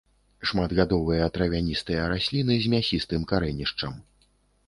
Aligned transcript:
Шматгадовыя 0.51 1.25
травяністыя 1.35 2.07
расліны 2.13 2.57
з 2.63 2.71
мясістым 2.75 3.27
карэнішчам. 3.33 3.93